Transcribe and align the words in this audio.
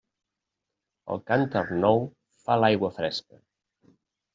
El 1.17 1.21
cànter 1.29 1.63
nou 1.85 2.03
fa 2.49 2.61
l'aigua 2.65 2.95
fresca. 3.01 3.43